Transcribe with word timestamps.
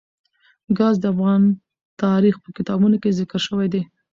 ګاز 0.77 0.95
د 0.99 1.05
افغان 1.13 1.41
تاریخ 2.03 2.35
په 2.43 2.49
کتابونو 2.57 2.95
کې 3.01 3.15
ذکر 3.19 3.39
شوی 3.47 3.67
دي. 3.73 3.81